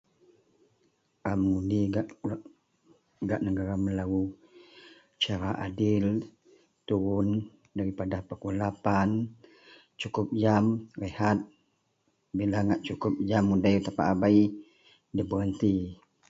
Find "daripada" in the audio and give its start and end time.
7.77-8.17